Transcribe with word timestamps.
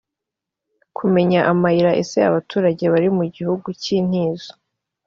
kumenya 0.97 1.39
amayira 1.51 1.91
ese 2.01 2.17
abaturage 2.29 2.83
bari 2.93 3.09
mu 3.17 3.25
gihugu 3.35 3.67
k 3.81 3.83
intizo 3.99 4.51